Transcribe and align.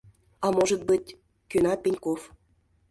—А 0.45 0.47
может 0.57 0.81
быть,— 0.89 1.17
кӧна 1.49 1.73
Пеньков. 1.83 2.21